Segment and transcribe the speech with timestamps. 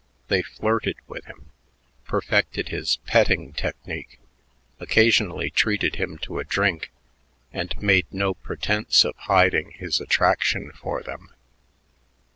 [0.29, 1.51] They flirted with him,
[2.05, 4.19] perfected his "petting" technique,
[4.79, 6.89] occasionally treated him to a drink,
[7.53, 11.29] and made no pretense of hiding his attraction for them.